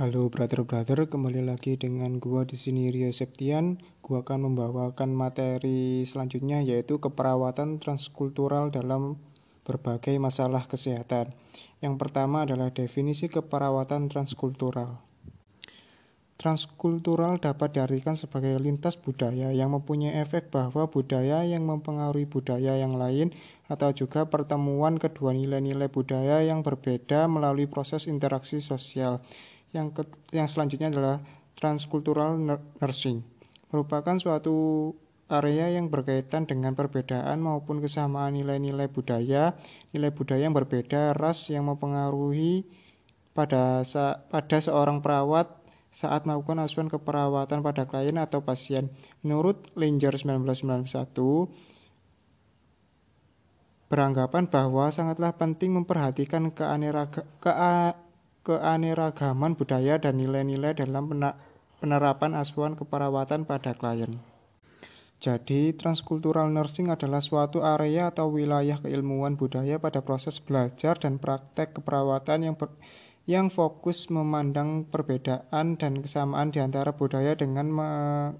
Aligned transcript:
Halo 0.00 0.32
brother-brother, 0.32 1.12
kembali 1.12 1.44
lagi 1.44 1.76
dengan 1.76 2.16
gua 2.16 2.48
di 2.48 2.56
sini 2.56 2.88
Rio 2.88 3.12
Septian. 3.12 3.76
Gua 4.00 4.24
akan 4.24 4.48
membawakan 4.48 5.12
materi 5.12 6.08
selanjutnya 6.08 6.64
yaitu 6.64 6.96
keperawatan 6.96 7.76
transkultural 7.76 8.72
dalam 8.72 9.20
berbagai 9.68 10.16
masalah 10.16 10.64
kesehatan. 10.64 11.28
Yang 11.84 12.00
pertama 12.00 12.48
adalah 12.48 12.72
definisi 12.72 13.28
keperawatan 13.28 14.08
transkultural. 14.08 15.04
Transkultural 16.40 17.36
dapat 17.36 17.76
diartikan 17.76 18.16
sebagai 18.16 18.56
lintas 18.56 18.96
budaya 18.96 19.52
yang 19.52 19.76
mempunyai 19.76 20.16
efek 20.24 20.48
bahwa 20.48 20.88
budaya 20.88 21.44
yang 21.44 21.68
mempengaruhi 21.68 22.24
budaya 22.24 22.72
yang 22.80 22.96
lain 22.96 23.36
atau 23.68 23.92
juga 23.92 24.24
pertemuan 24.24 24.96
kedua 24.96 25.36
nilai-nilai 25.36 25.92
budaya 25.92 26.40
yang 26.40 26.64
berbeda 26.64 27.28
melalui 27.28 27.68
proses 27.68 28.08
interaksi 28.08 28.64
sosial 28.64 29.20
yang 29.70 29.94
ke, 29.94 30.02
yang 30.34 30.50
selanjutnya 30.50 30.90
adalah 30.90 31.16
transkultural 31.58 32.38
nursing. 32.80 33.22
Merupakan 33.70 34.18
suatu 34.18 34.90
area 35.30 35.70
yang 35.70 35.86
berkaitan 35.86 36.42
dengan 36.42 36.74
perbedaan 36.74 37.38
maupun 37.38 37.78
kesamaan 37.78 38.34
nilai-nilai 38.34 38.90
budaya, 38.90 39.54
nilai 39.94 40.10
budaya 40.10 40.50
yang 40.50 40.56
berbeda, 40.56 41.14
ras 41.14 41.46
yang 41.52 41.70
mempengaruhi 41.70 42.66
pada 43.30 43.86
pada 44.34 44.58
seorang 44.58 44.98
perawat 44.98 45.46
saat 45.94 46.26
melakukan 46.26 46.58
asuhan 46.66 46.90
keperawatan 46.90 47.62
pada 47.62 47.86
klien 47.86 48.18
atau 48.18 48.42
pasien. 48.42 48.90
Menurut 49.22 49.58
Linger 49.78 50.18
1991, 50.18 51.50
beranggapan 53.90 54.46
bahwa 54.46 54.90
sangatlah 54.94 55.34
penting 55.34 55.74
memperhatikan 55.74 56.50
keaneragam 56.54 57.26
ke 57.42 57.52
keaneragaman 58.46 59.56
budaya 59.56 60.00
dan 60.00 60.16
nilai-nilai 60.16 60.72
dalam 60.72 61.08
penerapan 61.80 62.32
asuhan 62.36 62.76
keperawatan 62.76 63.44
pada 63.44 63.76
klien. 63.76 64.20
Jadi, 65.20 65.76
transkultural 65.76 66.48
nursing 66.48 66.88
adalah 66.88 67.20
suatu 67.20 67.60
area 67.60 68.08
atau 68.08 68.32
wilayah 68.32 68.80
keilmuan 68.80 69.36
budaya 69.36 69.76
pada 69.76 70.00
proses 70.00 70.40
belajar 70.40 70.96
dan 70.96 71.20
praktek 71.20 71.76
keperawatan 71.76 72.48
yang 72.48 72.56
ber, 72.56 72.72
yang 73.28 73.52
fokus 73.52 74.08
memandang 74.08 74.88
perbedaan 74.88 75.76
dan 75.76 76.00
kesamaan 76.00 76.56
di 76.56 76.64
antara 76.64 76.96
budaya 76.96 77.36
dengan 77.36 77.68
me 77.68 77.90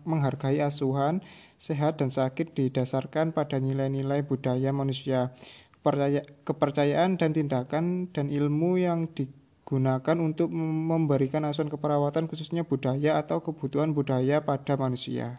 menghargai 0.08 0.64
asuhan 0.64 1.20
sehat 1.60 2.00
dan 2.00 2.08
sakit 2.08 2.56
didasarkan 2.56 3.36
pada 3.36 3.60
nilai-nilai 3.60 4.24
budaya 4.24 4.72
manusia, 4.72 5.36
kepercaya, 5.76 6.24
kepercayaan 6.48 7.20
dan 7.20 7.36
tindakan 7.36 8.08
dan 8.08 8.32
ilmu 8.32 8.80
yang 8.80 9.04
di 9.12 9.28
gunakan 9.70 10.16
untuk 10.18 10.50
memberikan 10.50 11.46
asuhan 11.46 11.70
keperawatan 11.70 12.26
khususnya 12.26 12.66
budaya 12.66 13.22
atau 13.22 13.38
kebutuhan 13.38 13.94
budaya 13.94 14.42
pada 14.42 14.74
manusia. 14.74 15.38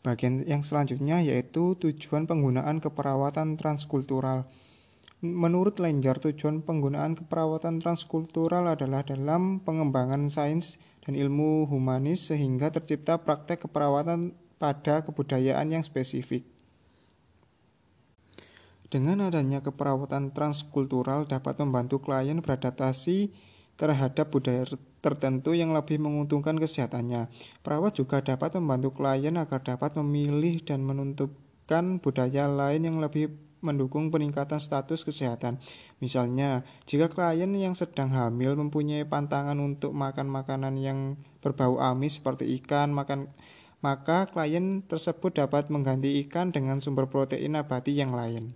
Bagian 0.00 0.40
yang 0.48 0.64
selanjutnya 0.64 1.20
yaitu 1.20 1.76
tujuan 1.76 2.24
penggunaan 2.24 2.80
keperawatan 2.80 3.60
transkultural. 3.60 4.48
Menurut 5.20 5.76
Lenjar, 5.76 6.16
tujuan 6.16 6.64
penggunaan 6.64 7.12
keperawatan 7.12 7.84
transkultural 7.84 8.64
adalah 8.64 9.04
dalam 9.04 9.60
pengembangan 9.60 10.32
sains 10.32 10.80
dan 11.04 11.12
ilmu 11.12 11.68
humanis 11.68 12.32
sehingga 12.32 12.72
tercipta 12.72 13.20
praktek 13.20 13.68
keperawatan 13.68 14.32
pada 14.56 15.04
kebudayaan 15.04 15.68
yang 15.68 15.84
spesifik. 15.84 16.40
Dengan 18.90 19.30
adanya 19.30 19.62
keperawatan 19.62 20.34
transkultural 20.34 21.22
dapat 21.22 21.62
membantu 21.62 22.02
klien 22.02 22.42
beradaptasi 22.42 23.30
terhadap 23.78 24.34
budaya 24.34 24.66
tertentu 24.98 25.54
yang 25.54 25.70
lebih 25.70 26.02
menguntungkan 26.02 26.58
kesehatannya. 26.58 27.30
Perawat 27.62 27.94
juga 27.94 28.18
dapat 28.18 28.58
membantu 28.58 28.98
klien 28.98 29.38
agar 29.38 29.62
dapat 29.62 29.94
memilih 29.94 30.58
dan 30.66 30.82
menentukan 30.82 32.02
budaya 32.02 32.50
lain 32.50 32.82
yang 32.82 32.98
lebih 32.98 33.30
mendukung 33.62 34.10
peningkatan 34.10 34.58
status 34.58 35.06
kesehatan. 35.06 35.62
Misalnya, 36.02 36.66
jika 36.90 37.06
klien 37.06 37.54
yang 37.54 37.78
sedang 37.78 38.10
hamil 38.10 38.58
mempunyai 38.58 39.06
pantangan 39.06 39.56
untuk 39.62 39.94
makan 39.94 40.26
makanan 40.26 40.74
yang 40.82 41.14
berbau 41.46 41.78
amis 41.78 42.18
seperti 42.18 42.58
ikan, 42.58 42.90
makan 42.90 43.30
maka 43.86 44.26
klien 44.28 44.82
tersebut 44.82 45.38
dapat 45.38 45.70
mengganti 45.70 46.20
ikan 46.26 46.50
dengan 46.50 46.82
sumber 46.82 47.06
protein 47.06 47.54
nabati 47.54 47.94
yang 47.94 48.12
lain. 48.12 48.50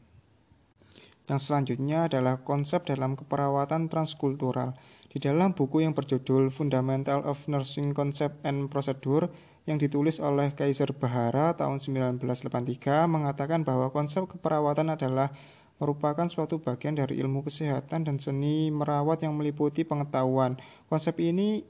Yang 1.24 1.40
selanjutnya 1.48 2.12
adalah 2.12 2.36
konsep 2.36 2.84
dalam 2.84 3.16
keperawatan 3.16 3.88
transkultural. 3.88 4.76
Di 5.08 5.22
dalam 5.22 5.54
buku 5.54 5.86
yang 5.86 5.94
berjudul 5.94 6.50
Fundamental 6.50 7.22
of 7.24 7.46
Nursing 7.46 7.96
Concept 7.96 8.44
and 8.44 8.68
Procedure 8.68 9.30
yang 9.64 9.80
ditulis 9.80 10.20
oleh 10.20 10.52
Kaiser 10.52 10.92
Bahara 10.92 11.56
tahun 11.56 11.80
1983 11.80 13.08
mengatakan 13.08 13.64
bahwa 13.64 13.88
konsep 13.88 14.28
keperawatan 14.28 14.92
adalah 14.92 15.32
merupakan 15.80 16.28
suatu 16.28 16.60
bagian 16.60 16.94
dari 16.94 17.18
ilmu 17.24 17.42
kesehatan 17.42 18.04
dan 18.04 18.20
seni 18.20 18.68
merawat 18.68 19.24
yang 19.24 19.32
meliputi 19.34 19.82
pengetahuan. 19.82 20.60
Konsep 20.92 21.16
ini 21.18 21.64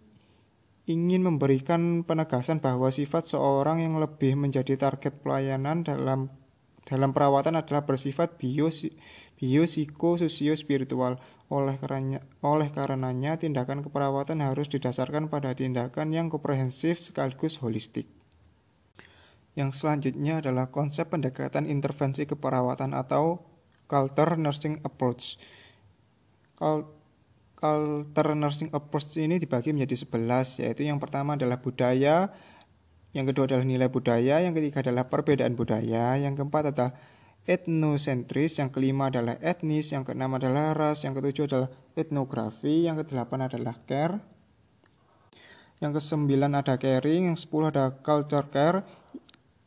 ingin 0.85 1.25
memberikan 1.25 2.05
penegasan 2.05 2.61
bahwa 2.61 2.93
sifat 2.93 3.25
seorang 3.25 3.81
yang 3.81 3.97
lebih 3.97 4.37
menjadi 4.37 4.77
target 4.77 5.25
pelayanan 5.25 5.81
dalam 5.87 6.29
dalam 6.85 7.17
perawatan 7.17 7.57
adalah 7.57 7.89
bersifat 7.89 8.37
bios 8.37 8.85
biopsikososio 9.45 10.57
spiritual. 10.57 11.21
Oleh 11.53 11.77
karenanya, 11.77 12.25
oleh 12.41 12.73
karenanya 12.73 13.37
tindakan 13.37 13.85
keperawatan 13.85 14.41
harus 14.41 14.73
didasarkan 14.73 15.29
pada 15.29 15.53
tindakan 15.53 16.09
yang 16.09 16.33
komprehensif 16.33 17.05
sekaligus 17.05 17.61
holistik. 17.61 18.09
Yang 19.53 19.85
selanjutnya 19.85 20.41
adalah 20.41 20.73
konsep 20.73 21.13
pendekatan 21.13 21.69
intervensi 21.69 22.25
keperawatan 22.25 22.97
atau 22.97 23.45
culture 23.87 24.41
nursing 24.41 24.81
approach. 24.89 25.37
Culture 26.57 28.33
nursing 28.33 28.73
approach 28.73 29.21
ini 29.21 29.37
dibagi 29.37 29.77
menjadi 29.77 30.01
11, 30.01 30.65
yaitu 30.65 30.89
yang 30.89 30.97
pertama 30.97 31.37
adalah 31.37 31.61
budaya, 31.61 32.33
yang 33.13 33.29
kedua 33.29 33.47
adalah 33.47 33.69
nilai 33.69 33.93
budaya, 33.93 34.41
yang 34.43 34.57
ketiga 34.57 34.81
adalah 34.81 35.07
perbedaan 35.07 35.55
budaya, 35.55 36.19
yang 36.19 36.35
keempat 36.35 36.73
adalah 36.73 36.97
etnosentris, 37.45 38.57
yang 38.57 38.73
kelima 38.73 39.13
adalah 39.13 39.37
etnis, 39.45 39.93
yang 39.93 40.03
keenam 40.03 40.37
adalah 40.37 40.73
ras, 40.73 41.05
yang 41.05 41.13
ketujuh 41.13 41.45
adalah 41.49 41.69
etnografi, 41.93 42.89
yang 42.89 42.97
kedelapan 42.97 43.47
adalah 43.53 43.77
care, 43.85 44.17
yang 45.85 45.93
kesembilan 45.93 46.57
ada 46.57 46.81
caring, 46.81 47.33
yang 47.33 47.39
sepuluh 47.39 47.69
ada 47.69 47.93
culture 48.01 48.49
care, 48.49 48.81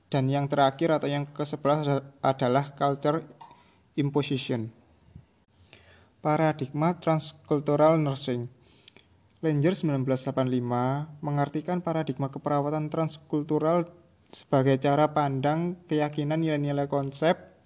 dan 0.09 0.25
yang 0.31 0.49
terakhir 0.49 0.89
atau 0.97 1.05
yang 1.05 1.29
ke 1.29 1.43
sebelas 1.45 1.85
adalah 2.25 2.73
culture 2.73 3.21
imposition. 3.99 4.71
Paradigma 6.23 6.97
transcultural 6.97 8.01
nursing. 8.01 8.49
Langer 9.45 9.77
1985 9.77 11.21
mengartikan 11.21 11.77
paradigma 11.85 12.33
keperawatan 12.33 12.89
transkultural 12.89 13.85
sebagai 14.33 14.81
cara 14.81 15.13
pandang 15.13 15.77
keyakinan 15.85 16.41
nilai-nilai 16.41 16.89
konsep 16.89 17.56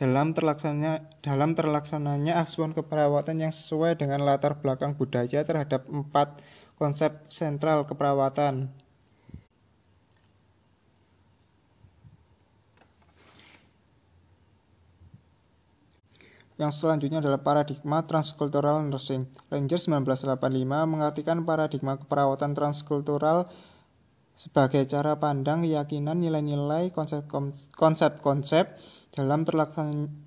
dalam 0.00 0.32
terlaksananya 0.32 1.04
dalam 1.20 1.52
terlaksananya 1.52 2.40
asuhan 2.40 2.72
keperawatan 2.72 3.44
yang 3.44 3.52
sesuai 3.52 4.00
dengan 4.00 4.24
latar 4.24 4.56
belakang 4.56 4.96
budaya 4.96 5.44
terhadap 5.44 5.84
empat 5.92 6.40
konsep 6.80 7.12
sentral 7.28 7.84
keperawatan. 7.84 8.72
Yang 16.56 16.80
selanjutnya 16.80 17.20
adalah 17.20 17.40
paradigma 17.40 18.04
transkultural 18.04 18.84
nursing. 18.84 19.28
Ranger 19.52 19.80
1985 20.00 20.64
mengartikan 20.88 21.44
paradigma 21.44 22.00
keperawatan 22.00 22.52
transkultural 22.52 23.48
sebagai 24.40 24.88
cara 24.88 25.20
pandang, 25.20 25.68
keyakinan, 25.68 26.16
nilai-nilai, 26.16 26.88
konsep-konsep 27.76 28.64
dalam 29.12 29.44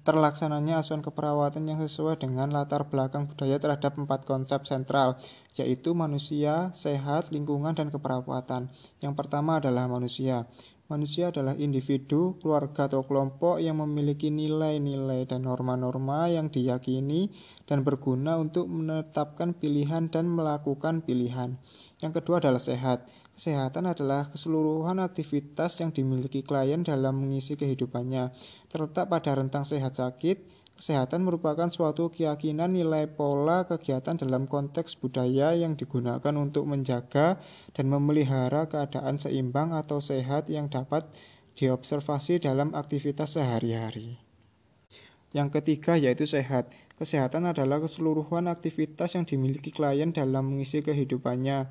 terlaksananya 0.05 0.85
asuhan 0.85 1.01
keperawatan 1.01 1.65
yang 1.65 1.81
sesuai 1.81 2.21
dengan 2.21 2.53
latar 2.53 2.85
belakang 2.85 3.25
budaya 3.25 3.57
terhadap 3.57 3.97
empat 3.97 4.29
konsep 4.29 4.69
sentral, 4.69 5.17
yaitu 5.57 5.97
manusia, 5.97 6.69
sehat, 6.77 7.33
lingkungan, 7.33 7.73
dan 7.73 7.89
keperawatan. 7.89 8.69
Yang 9.01 9.13
pertama 9.17 9.57
adalah 9.57 9.89
manusia. 9.89 10.45
Manusia 10.93 11.33
adalah 11.33 11.57
individu, 11.57 12.37
keluarga, 12.37 12.85
atau 12.85 13.01
kelompok 13.01 13.57
yang 13.57 13.81
memiliki 13.81 14.29
nilai-nilai 14.29 15.25
dan 15.25 15.41
norma-norma 15.41 16.29
yang 16.29 16.53
diyakini 16.53 17.33
dan 17.65 17.81
berguna 17.81 18.37
untuk 18.37 18.69
menetapkan 18.69 19.57
pilihan 19.57 20.05
dan 20.11 20.29
melakukan 20.29 21.01
pilihan. 21.01 21.57
Yang 21.97 22.21
kedua 22.21 22.43
adalah 22.43 22.61
sehat. 22.61 23.09
Kesehatan 23.33 23.89
adalah 23.89 24.29
keseluruhan 24.29 25.01
aktivitas 25.01 25.81
yang 25.81 25.89
dimiliki 25.89 26.45
klien 26.45 26.85
dalam 26.85 27.17
mengisi 27.17 27.57
kehidupannya, 27.57 28.29
terletak 28.69 29.09
pada 29.09 29.33
rentang 29.33 29.65
sehat 29.65 29.97
sakit, 29.97 30.53
Kesehatan 30.73 31.21
merupakan 31.21 31.69
suatu 31.69 32.09
keyakinan 32.09 32.73
nilai 32.73 33.05
pola 33.05 33.63
kegiatan 33.63 34.17
dalam 34.17 34.49
konteks 34.49 34.97
budaya 34.97 35.53
yang 35.53 35.77
digunakan 35.77 36.33
untuk 36.33 36.65
menjaga 36.65 37.37
dan 37.77 37.85
memelihara 37.87 38.65
keadaan 38.65 39.21
seimbang 39.21 39.71
atau 39.71 40.01
sehat 40.01 40.49
yang 40.49 40.73
dapat 40.73 41.05
diobservasi 41.61 42.41
dalam 42.41 42.73
aktivitas 42.73 43.37
sehari-hari. 43.37 44.17
Yang 45.31 45.61
ketiga 45.61 45.93
yaitu 45.95 46.25
sehat. 46.25 46.69
Kesehatan 46.97 47.49
adalah 47.49 47.81
keseluruhan 47.81 48.49
aktivitas 48.49 49.17
yang 49.17 49.25
dimiliki 49.25 49.73
klien 49.73 50.13
dalam 50.13 50.51
mengisi 50.51 50.85
kehidupannya. 50.85 51.69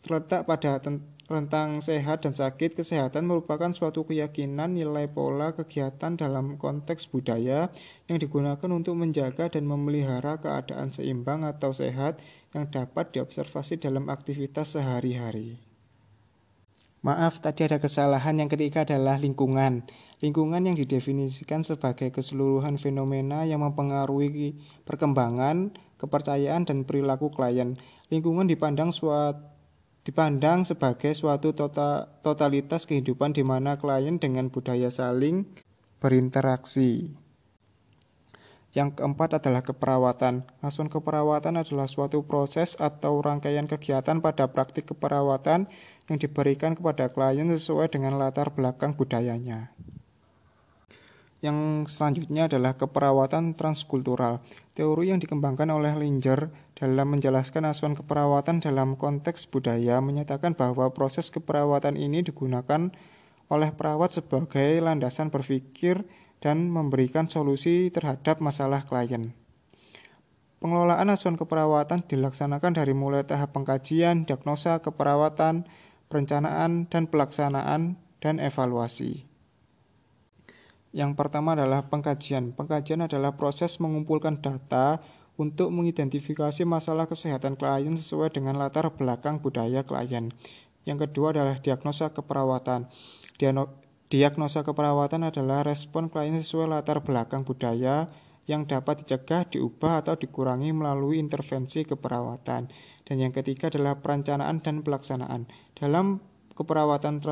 Terletak 0.00 0.48
pada 0.48 0.80
rentang 1.28 1.84
sehat 1.84 2.24
dan 2.24 2.32
sakit, 2.32 2.72
kesehatan 2.72 3.28
merupakan 3.28 3.68
suatu 3.76 4.08
keyakinan 4.08 4.72
nilai 4.72 5.12
pola 5.12 5.52
kegiatan 5.52 6.16
dalam 6.16 6.56
konteks 6.56 7.12
budaya 7.12 7.68
yang 8.08 8.16
digunakan 8.16 8.70
untuk 8.72 8.96
menjaga 8.96 9.52
dan 9.52 9.68
memelihara 9.68 10.40
keadaan 10.40 10.88
seimbang 10.88 11.44
atau 11.44 11.76
sehat 11.76 12.16
yang 12.56 12.66
dapat 12.72 13.12
diobservasi 13.12 13.76
dalam 13.76 14.08
aktivitas 14.08 14.80
sehari-hari. 14.80 15.60
Maaf, 17.04 17.44
tadi 17.44 17.68
ada 17.68 17.76
kesalahan. 17.76 18.40
Yang 18.40 18.56
ketiga 18.56 18.88
adalah 18.88 19.20
lingkungan. 19.20 19.84
Lingkungan 20.20 20.64
yang 20.64 20.76
didefinisikan 20.76 21.64
sebagai 21.64 22.12
keseluruhan 22.12 22.76
fenomena 22.76 23.48
yang 23.48 23.64
mempengaruhi 23.64 24.52
perkembangan, 24.84 25.72
kepercayaan, 25.96 26.68
dan 26.68 26.84
perilaku 26.84 27.32
klien. 27.32 27.76
Lingkungan 28.12 28.44
dipandang 28.48 28.92
suatu 28.92 29.59
dipandang 30.04 30.64
sebagai 30.64 31.12
suatu 31.12 31.52
tota, 31.52 32.08
totalitas 32.24 32.88
kehidupan 32.88 33.36
di 33.36 33.44
mana 33.44 33.76
klien 33.76 34.16
dengan 34.16 34.48
budaya 34.48 34.88
saling 34.88 35.44
berinteraksi. 36.00 37.12
Yang 38.70 39.02
keempat 39.02 39.42
adalah 39.42 39.66
keperawatan. 39.66 40.46
Asuhan 40.62 40.86
keperawatan 40.86 41.58
adalah 41.58 41.90
suatu 41.90 42.22
proses 42.22 42.78
atau 42.78 43.18
rangkaian 43.18 43.66
kegiatan 43.66 44.22
pada 44.22 44.46
praktik 44.46 44.94
keperawatan 44.94 45.66
yang 46.06 46.18
diberikan 46.18 46.78
kepada 46.78 47.10
klien 47.10 47.50
sesuai 47.50 47.90
dengan 47.90 48.14
latar 48.16 48.54
belakang 48.54 48.94
budayanya. 48.94 49.74
Yang 51.40 51.90
selanjutnya 51.90 52.46
adalah 52.46 52.76
keperawatan 52.76 53.58
transkultural. 53.58 54.38
Teori 54.76 55.10
yang 55.10 55.18
dikembangkan 55.18 55.72
oleh 55.72 55.96
Linger 55.98 56.52
dalam 56.80 57.12
menjelaskan 57.12 57.68
asuhan 57.68 57.92
keperawatan 57.92 58.64
dalam 58.64 58.96
konteks 58.96 59.44
budaya 59.52 60.00
menyatakan 60.00 60.56
bahwa 60.56 60.88
proses 60.96 61.28
keperawatan 61.28 62.00
ini 62.00 62.24
digunakan 62.24 62.88
oleh 63.52 63.70
perawat 63.76 64.16
sebagai 64.16 64.80
landasan 64.80 65.28
berpikir 65.28 66.00
dan 66.40 66.72
memberikan 66.72 67.28
solusi 67.28 67.92
terhadap 67.92 68.40
masalah 68.40 68.88
klien. 68.88 69.28
Pengelolaan 70.64 71.12
asuhan 71.12 71.36
keperawatan 71.36 72.00
dilaksanakan 72.08 72.72
dari 72.72 72.96
mulai 72.96 73.28
tahap 73.28 73.52
pengkajian, 73.52 74.24
diagnosa 74.24 74.80
keperawatan, 74.80 75.68
perencanaan, 76.08 76.88
dan 76.88 77.12
pelaksanaan, 77.12 78.00
dan 78.24 78.40
evaluasi. 78.40 79.24
Yang 80.96 81.12
pertama 81.16 81.56
adalah 81.56 81.88
pengkajian. 81.88 82.56
Pengkajian 82.56 83.04
adalah 83.04 83.36
proses 83.36 83.76
mengumpulkan 83.80 84.40
data 84.40 85.00
untuk 85.40 85.72
mengidentifikasi 85.72 86.68
masalah 86.68 87.08
kesehatan 87.08 87.56
klien 87.56 87.96
sesuai 87.96 88.36
dengan 88.36 88.60
latar 88.60 88.92
belakang 88.92 89.40
budaya 89.40 89.80
klien. 89.80 90.28
Yang 90.84 91.08
kedua 91.08 91.32
adalah 91.32 91.56
diagnosa 91.56 92.12
keperawatan. 92.12 92.84
Diagnosa 94.12 94.60
keperawatan 94.60 95.32
adalah 95.32 95.64
respon 95.64 96.12
klien 96.12 96.36
sesuai 96.36 96.68
latar 96.68 97.00
belakang 97.00 97.48
budaya 97.48 98.04
yang 98.44 98.68
dapat 98.68 99.00
dicegah, 99.06 99.48
diubah, 99.48 100.04
atau 100.04 100.18
dikurangi 100.20 100.76
melalui 100.76 101.16
intervensi 101.16 101.88
keperawatan. 101.88 102.68
Dan 103.08 103.16
yang 103.16 103.32
ketiga 103.32 103.72
adalah 103.72 103.96
perencanaan 103.96 104.60
dan 104.60 104.84
pelaksanaan. 104.84 105.48
Dalam 105.72 106.20
keperawatan 106.52 107.24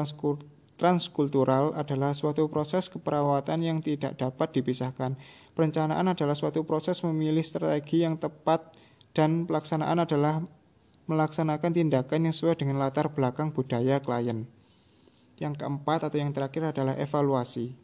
transkultural 0.79 1.75
adalah 1.75 2.15
suatu 2.15 2.47
proses 2.47 2.87
keperawatan 2.87 3.67
yang 3.67 3.79
tidak 3.83 4.15
dapat 4.17 4.55
dipisahkan 4.55 5.19
Perencanaan 5.59 6.07
adalah 6.07 6.39
suatu 6.39 6.63
proses 6.63 7.03
memilih 7.03 7.43
strategi 7.43 8.07
yang 8.07 8.15
tepat 8.15 8.63
dan 9.11 9.43
pelaksanaan 9.43 9.99
adalah 9.99 10.39
melaksanakan 11.11 11.75
tindakan 11.75 12.31
yang 12.31 12.35
sesuai 12.37 12.63
dengan 12.63 12.79
latar 12.79 13.11
belakang 13.11 13.51
budaya 13.51 13.99
klien. 13.99 14.47
Yang 15.43 15.59
keempat 15.59 16.07
atau 16.07 16.15
yang 16.15 16.31
terakhir 16.31 16.71
adalah 16.71 16.95
evaluasi. 16.95 17.75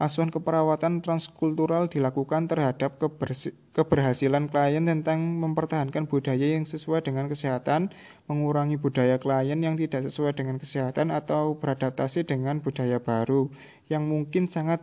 Asuhan 0.00 0.32
keperawatan 0.32 1.04
transkultural 1.04 1.84
dilakukan 1.92 2.48
terhadap 2.48 2.96
keberhasilan 3.76 4.48
klien 4.48 4.80
tentang 4.88 5.20
mempertahankan 5.20 6.08
budaya 6.08 6.56
yang 6.56 6.64
sesuai 6.64 7.04
dengan 7.04 7.28
kesehatan, 7.28 7.92
mengurangi 8.24 8.80
budaya 8.80 9.20
klien 9.20 9.60
yang 9.60 9.76
tidak 9.76 10.08
sesuai 10.08 10.32
dengan 10.32 10.56
kesehatan, 10.56 11.12
atau 11.12 11.60
beradaptasi 11.60 12.24
dengan 12.24 12.64
budaya 12.64 12.96
baru 12.96 13.52
yang 13.92 14.08
mungkin 14.08 14.48
sangat 14.48 14.80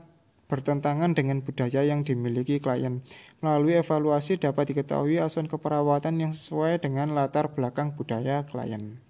bertentangan 0.54 1.18
dengan 1.18 1.42
budaya 1.42 1.82
yang 1.82 2.06
dimiliki 2.06 2.62
klien. 2.62 3.02
Melalui 3.42 3.74
evaluasi 3.82 4.38
dapat 4.38 4.70
diketahui 4.70 5.18
asuhan 5.18 5.50
keperawatan 5.50 6.22
yang 6.22 6.30
sesuai 6.30 6.78
dengan 6.78 7.18
latar 7.18 7.50
belakang 7.58 7.98
budaya 7.98 8.46
klien. 8.46 9.07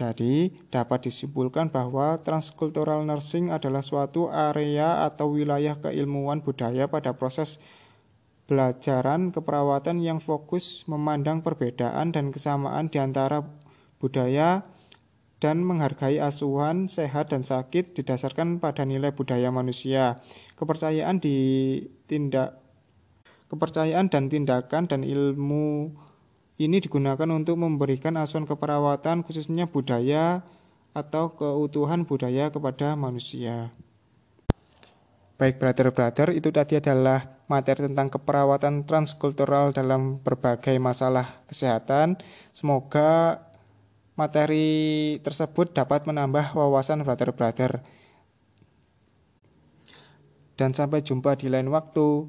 Jadi, 0.00 0.48
dapat 0.72 1.12
disimpulkan 1.12 1.68
bahwa 1.68 2.16
transcultural 2.24 3.04
nursing 3.04 3.52
adalah 3.52 3.84
suatu 3.84 4.32
area 4.32 5.04
atau 5.04 5.36
wilayah 5.36 5.76
keilmuan 5.76 6.40
budaya 6.40 6.88
pada 6.88 7.12
proses 7.12 7.60
belajaran 8.48 9.28
keperawatan 9.28 10.00
yang 10.00 10.16
fokus 10.16 10.88
memandang 10.88 11.44
perbedaan 11.44 12.16
dan 12.16 12.32
kesamaan 12.32 12.88
di 12.88 12.96
antara 12.96 13.44
budaya 14.00 14.64
dan 15.44 15.68
menghargai 15.68 16.16
asuhan 16.16 16.88
sehat 16.88 17.36
dan 17.36 17.44
sakit 17.44 17.92
didasarkan 17.92 18.56
pada 18.56 18.88
nilai 18.88 19.12
budaya 19.12 19.52
manusia. 19.52 20.16
Kepercayaan 20.56 21.20
di 21.20 21.76
tindak 22.08 22.56
kepercayaan 23.52 24.08
dan 24.08 24.32
tindakan 24.32 24.88
dan 24.88 25.04
ilmu 25.04 25.92
ini 26.60 26.76
digunakan 26.76 27.24
untuk 27.32 27.56
memberikan 27.56 28.20
asuhan 28.20 28.44
keperawatan 28.44 29.24
khususnya 29.24 29.64
budaya 29.64 30.44
atau 30.92 31.32
keutuhan 31.32 32.04
budaya 32.04 32.52
kepada 32.52 32.92
manusia. 33.00 33.72
Baik 35.40 35.56
brother-brother, 35.56 36.36
itu 36.36 36.52
tadi 36.52 36.76
adalah 36.76 37.24
materi 37.48 37.88
tentang 37.88 38.12
keperawatan 38.12 38.84
transkultural 38.84 39.72
dalam 39.72 40.20
berbagai 40.20 40.76
masalah 40.76 41.24
kesehatan. 41.48 42.20
Semoga 42.52 43.40
materi 44.20 45.16
tersebut 45.24 45.72
dapat 45.72 46.04
menambah 46.04 46.52
wawasan 46.52 47.08
brother-brother. 47.08 47.80
Dan 50.60 50.76
sampai 50.76 51.00
jumpa 51.00 51.40
di 51.40 51.48
lain 51.48 51.72
waktu. 51.72 52.28